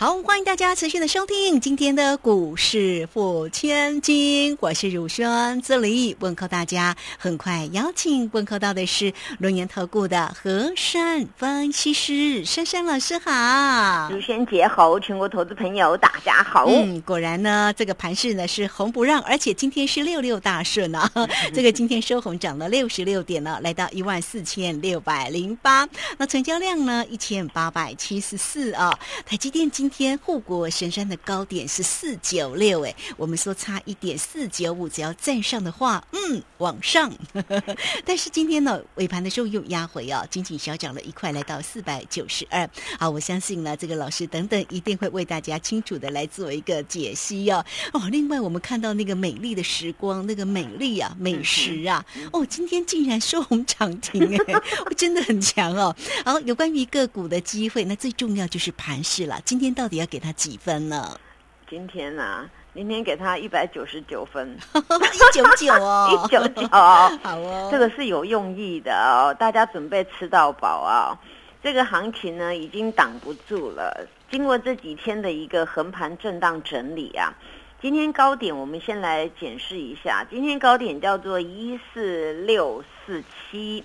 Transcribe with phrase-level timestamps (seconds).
[0.00, 6.96] 好，欢迎大家持续的收听今天的股市付千金，我是汝轩，这里问候大家。
[7.18, 16.64] 很快邀请问候到的是龙岩投顾的和山分析师珊珊老师好，汝轩姐好，全国投资朋友大家好。
[16.66, 21.12] 嗯，果然呢，这个盘势呢是红不让，而且今天是六六大顺啊，
[21.52, 37.12] 这个今天收红涨了六十六点呢，来到一万四千六百零八，那成交量呢一千八百七十四啊，台积电今天护国神山的高点是四九六，哎，我们说差一点四九五，只要站上的话，嗯，往上。
[38.06, 42.68] 但是今天呢，尾盘的时候又压回啊，仅仅小涨了一块，来到四百九十二。
[42.98, 47.64] 好，我相信呢，这个老师等等一定会为大家清楚的来做一个解析哦。
[47.92, 54.54] 哦，另外我们看到那个美丽的时光，那个美丽啊，美食啊，哦，今天竟然收红涨停，哎，
[54.96, 55.94] 真的很强哦。
[56.24, 59.40] 好，有关于个股的机会，那最重要就是盘势了。
[59.44, 61.18] 今天到底要给他几分呢？
[61.66, 71.16] 今天啊，明天给他一百九十九分， 一九九哦， 一九九，好哦，这个是有用意的哦，大家准备吃到饱啊！
[71.62, 74.06] 这个行情呢，已经挡不住了。
[74.30, 77.32] 经过这几天的一个横盘震荡整理啊，
[77.80, 83.82] 今天高点我们先来检视一下，今天高点叫做一四六四七，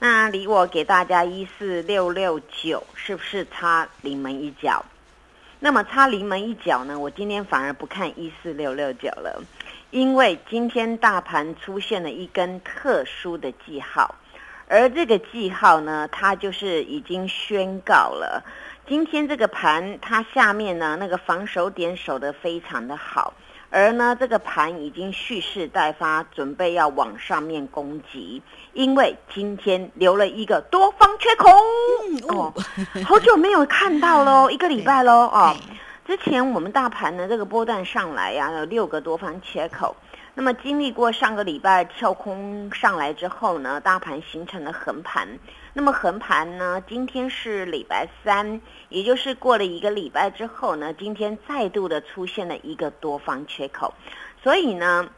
[0.00, 4.84] 那离我给大家一四六六九，是不是差临门一脚？
[5.58, 6.98] 那么差临门一脚呢？
[6.98, 9.42] 我今天反而不看一四六六九了，
[9.90, 14.14] 因为今天大盘出现了一根特殊的记号，
[14.68, 18.44] 而这个记号呢，它就是已经宣告了
[18.86, 23.32] 今天这个盘它下面呢那个防守点守得非常的好，
[23.70, 28.42] 而呢这个盘已经蓄势待发，准备要往上面攻击。
[28.72, 31.48] 因为今天留了一个多方缺口
[32.28, 32.52] 哦，
[33.04, 35.56] 好久没有看到喽， 一个礼拜喽哦。
[36.06, 39.96] 之前我们大盘的这个波段上来呀，有六个多方缺口。
[40.38, 45.26] 那么经历过上个礼拜跳空上来之后呢，大盘形成了横盘。
[45.72, 48.60] 那么横盘呢，今天是礼拜三，
[48.90, 53.94] 也就是过了一个礼拜之后呢，今天再度的出现了一个多方缺口，
[54.42, 55.08] 所以呢。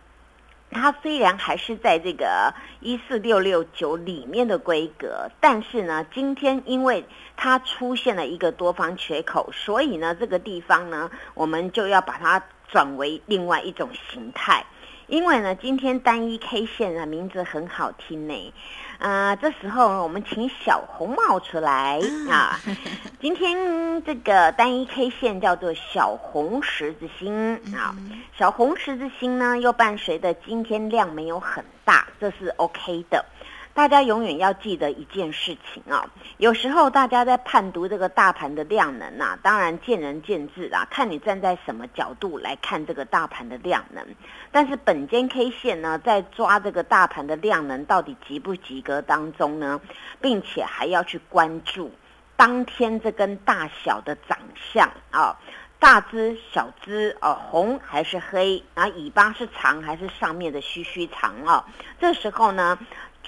[0.71, 7.07] 它虽然还是在这个一四六六九里面的规格，但是呢，今天因为
[7.39, 14.63] 它出现了一个多方缺口，所以呢，这个地方呢，我们就要把它转为另外一种形态。
[15.09, 18.55] 因为呢，今天单一 K 线啊名字很好听呢。
[18.99, 21.99] 啊，这时候我们请小红帽出来
[22.29, 22.59] 啊！
[23.23, 27.95] 今天这个单一 K 线叫做小红十字星啊，
[28.37, 33.25] 小红十字星呢又伴随着今天量没有很大，这是 OK 的。
[33.79, 36.05] 大家永远要记得一件事情啊，
[36.39, 44.05] 有时候大家在判读这个大盘的量能啊，当然见仁见智啦，看你站在什么角度来看这个大盘的量能。
[44.51, 49.81] 但是本间 K 线呢，在抓这个大盘的量能到底及不及格当中呢，
[50.21, 51.93] 并且还要去关注
[52.37, 54.37] 当天这根大小的长
[54.73, 55.39] 相啊，
[55.79, 61.65] 大只小只哦，红还是黑，然后尾巴是长还是上面的须须长啊？
[62.01, 62.77] 这时候呢？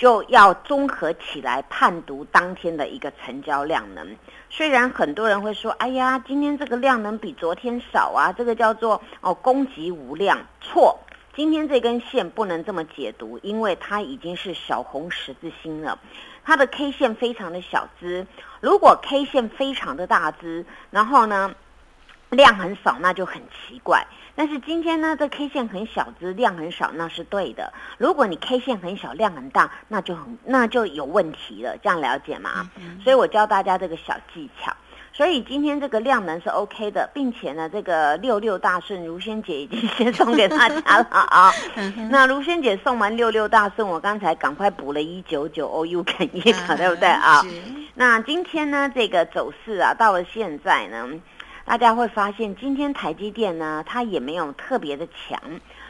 [0.01, 4.17] 就要综合起来判读当天的一个成交量能。
[4.49, 10.99] 虽然很多人会说：“哎呀，今天这个量能比昨天少啊，这个叫做哦供给无量。”错，
[11.37, 15.99] 今天这根线不能这么解读，因为它已经是小红十字星了，
[16.45, 18.27] 它的 K 线非常的小资。
[18.63, 21.55] 如果 K 线非常的大资，然后呢
[22.31, 24.07] 量很少，那就很奇怪。
[24.37, 27.73] 但是今天呢，这 K 线很小只，量很少，那是对的。
[27.99, 31.77] 如果你 K 线很小，量很大，那就很那就有问题了。
[31.83, 32.71] 这样了解吗？
[33.03, 34.75] 所以我教大家这个小技巧。
[35.13, 41.53] 所以今天这个量能是 OK 的，并且呢，这个六六大顺，如仙姐已经先送给大家了啊。
[42.09, 47.45] 那如仙姐送完六六大顺，我刚才赶快补了一九九 OU 肯一可对不对啊？
[47.95, 51.07] 那今天呢，这个走势啊，到了现在呢。
[51.71, 55.41] 大家会发现，今天台积电呢，它也没有特别的强，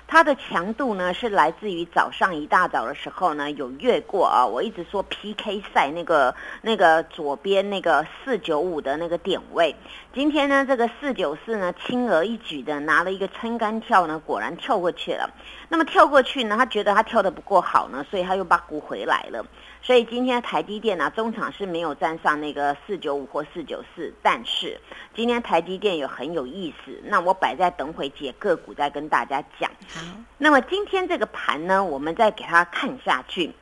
[0.06, 9.74] 它的强度呢是来自于早上一大早的时候呢有越过啊，我一直说 PK 赛那个那个左边那个四九五的那个点位，
[10.12, 15.30] 今天呢这个四九四呢轻而易举的拿了一个撑杆跳呢，果然跳过去了。
[15.70, 19.42] 那么跳过去呢，他觉得他跳的不够好呢，所以他又把股回来了。
[19.82, 24.78] 所以今天台积电呢、中场是没有站上那个四九五或四九四，但是
[25.14, 29.70] 今天台积电有很有意思，那我摆在等会解个股再跟大家讲。
[29.88, 30.00] 好，
[30.36, 33.52] 那么今天这个盘呢，我们再给它看下去。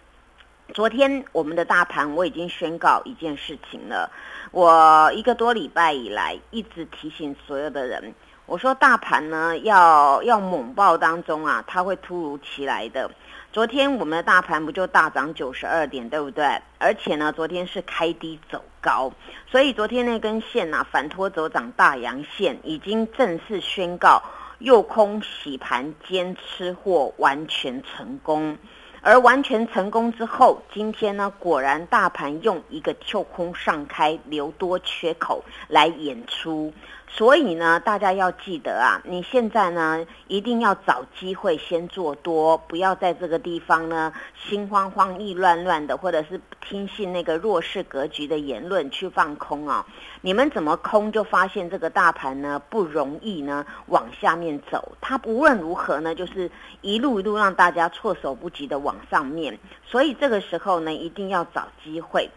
[0.74, 4.10] 昨天我们的大盘我已经宣告一件事情了，
[4.50, 8.12] 我一个多礼拜以来一直提醒所有的人，
[8.44, 13.08] 我说大盘呢要要猛爆当中啊，它会突如其来的。
[13.50, 16.44] 昨天我们的大盘不就大涨九十二点，对不对？
[16.78, 19.10] 而且呢，昨天是开低走高，
[19.50, 24.22] 所以昨天那根线呐、反拖走涨大阳线，已经正式宣告
[24.58, 28.58] 诱空洗盘兼吃货完全成功。
[29.00, 36.72] 而完全成功之后，今天呢，果然大盘用一个跳空上开留多缺口来演出，
[37.10, 49.84] 所以呢，大家要记得啊，你现在呢一定要找机会先做多，不要在这个地方呢心慌慌、意乱乱的，或者是听信那个弱势格局的言论去放空啊。
[50.20, 56.50] 你们怎么空就发现这个大盘呢不容易呢往下面走，它无论如何呢就是
[56.82, 62.30] 一路一路让大家措手不及的往上面，所以这个时候呢一定要找机会。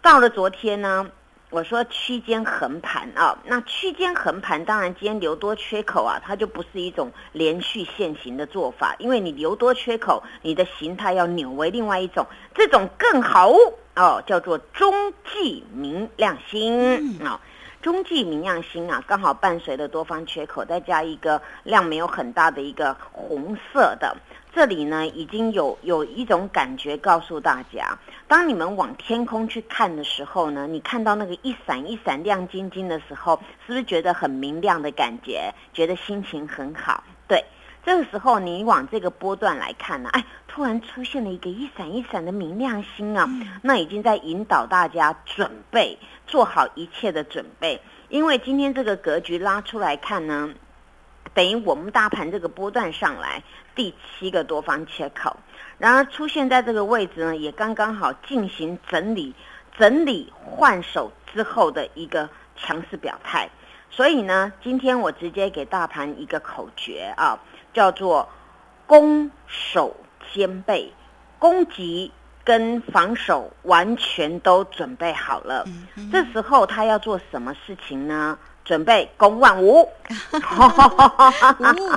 [0.00, 1.08] 到了昨天呢，
[1.52, 13.52] 我说区间横盘啊，那区间横盘当然今天留多缺口啊，它就不是一种连续线型的做法，因为你留多缺口，你的形态要扭为另外一种，这种更好
[13.96, 17.38] 哦，叫做中继明亮星啊。
[17.82, 24.16] 中继明亮星啊，刚好伴随着多方缺口，再加一个量没有很大的一个红色的，
[24.54, 35.50] 这里呢已经有有一种感觉告诉大家，当你们往天空去看的时候呢，你看到那个一闪一闪亮晶晶的时候，是不是觉得很明亮的感觉？
[35.72, 37.02] 觉得心情很好？
[37.26, 37.42] 对，
[37.82, 43.26] 这个时候你往这个波段来看呢，哎，突然出现了一个一闪一闪的明亮星啊，
[43.62, 50.52] 那已经在引导大家准备做好一切的准备，因为今天这个格局拉出来看呢，
[51.34, 53.42] 等于我们大盘这个波段上来
[53.74, 55.36] 第七个多方缺口，
[55.78, 59.34] 然而出现在这个位置呢，也刚刚好进行整理、
[59.78, 63.48] 整理换手之后的一个强势表态。
[63.90, 67.38] 所以呢，今天我直接给大盘一个口诀啊，
[67.74, 68.28] 叫做
[68.86, 69.96] 攻守
[70.32, 70.92] 兼备，
[71.38, 72.10] 攻击
[72.44, 75.66] 跟防守完全都准备好了。
[76.10, 78.38] 这时候他要做什么事情呢？
[78.64, 79.88] 准备攻万五。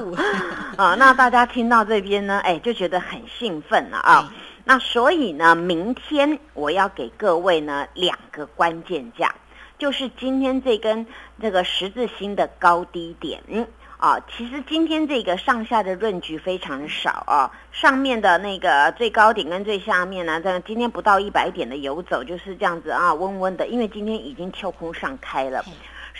[0.01, 0.15] 呜
[0.77, 4.33] 啊，那大家听到这边呢，哎，就觉得很兴奋了啊。
[4.63, 9.33] 那所以呢，明天我要给各位呢两个关键价，
[9.77, 11.05] 就是今天这根
[11.41, 13.43] 这个十字星的高低点。
[13.47, 13.67] 嗯
[13.97, 25.63] 啊，其实今天这个上下的润局非常少啊，上面的那个最高点跟最下面呢，在今天不到一百点的游走就是这样子啊，温温的，因为今天已经跳空上开了，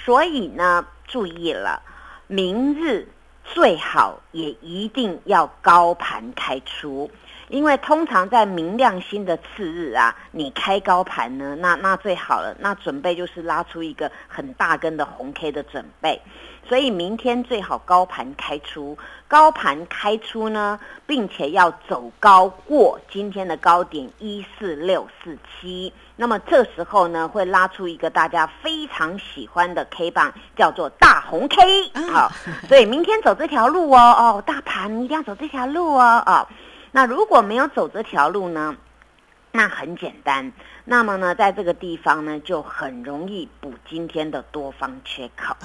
[0.06, 1.81] 所以呢，注意了，
[2.28, 3.07] 明日
[3.44, 7.10] 最好也一定要高盘开出。
[7.48, 16.19] 因为通常在明亮星的次日啊，你开高盘呢，那那最好了，那准备就是拉出一个很大根的红 K 的准备，
[16.68, 18.98] 所以明天最好高盘开出，
[19.28, 32.31] 高盘开出呢，并且要走高过今天的高点一四六四七，那么这时候呢，会拉出一个大家非常喜欢的 K 棒，叫做大红 K 啊，
[32.68, 36.48] 所以明天走这条路哦，哦，大盘一定要走这条路哦，啊。
[36.92, 38.76] 那如果没有走这条路呢？
[39.52, 40.52] 那很简单，
[40.84, 45.56] 那么呢，在这个地方呢，就很容易补今天的多方缺口。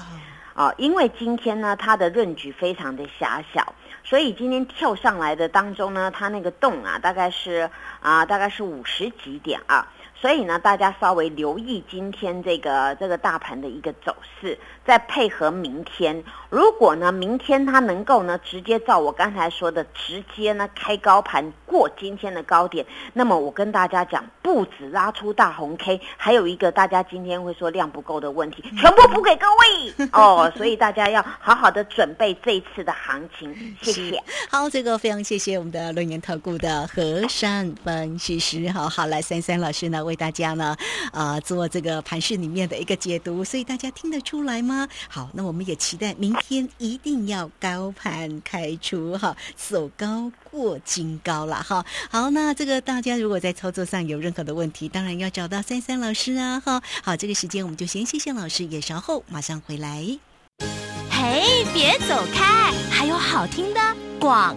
[0.53, 7.69] 啊，因为今天呢，它的润局非常的狭小，所以今天跳上来的当中呢，它那个洞啊，大概是
[8.01, 9.87] 啊，大概是五十几点啊。
[10.21, 16.23] 所以呢，大家稍微留意今天这个这个大盘的一个走势，再配合明天。
[16.49, 30.51] 如果呢，明天它能够呢直接照我刚才说的，直接呢开高盘过今天的高点，那么我跟大家讲，不止拉出大红 K，还有一个大家今天会说量不够的问题，全部补给各位 哦。
[30.55, 33.51] 所以大家要好好的准备这一次的行情，
[33.81, 34.21] 谢谢。
[34.49, 40.75] 好，这个非常谢谢我们的论研投顾的和善分析师，好好来三三老师呢为为大家呢
[41.13, 44.87] 啊、做这个盘市里面的一个解读，所以大家听得出来吗？
[45.07, 51.85] 好，那我们也期待明天一定要高盘开出哈，走高过金高了哈。
[52.09, 56.81] 好，那这个大家如果在操作上有任何的问题，当然要找到三三老师啊哈。
[57.01, 60.05] 好，这个时间我们就先谢谢老师，也稍后马上回来。
[61.09, 63.79] 嘿，别走开，还有好听的
[64.19, 64.55] 广。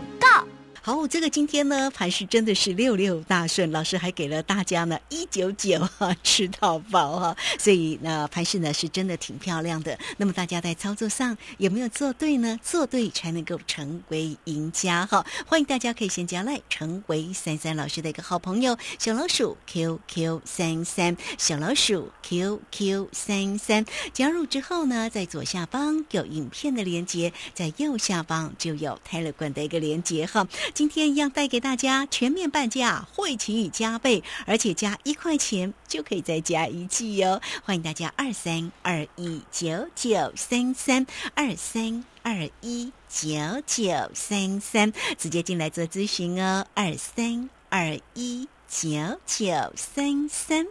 [0.86, 9.98] 好，这个今天呢盘是真的是六六大顺，老师还给了大家呢一九九哈吃到饱哈，所以呢盘势呢是真的挺漂亮的。
[10.18, 12.60] 那么大家在操作上有没有做对呢？
[12.62, 15.24] 做对才能够成为赢家哈！
[15.46, 30.46] 欢迎大家可以先加来成为三三老师的一个好朋友，小老鼠 QQ 三三，小老鼠 QQ 三三，加入之后呢，在左下方有影片的连接，在右下方就有泰勒管的一个连接哈。
[30.74, 37.40] 今天一样带给大家全面半价，会期加倍，而且加一块钱就可以再加一季哦！
[37.62, 43.30] 欢迎大家二三二一九九三三二三二一九
[43.64, 48.90] 九三三直接进来做咨询哦，二三二一九
[49.24, 50.66] 九三三。